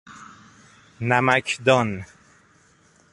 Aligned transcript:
نمکدان 1.09 2.05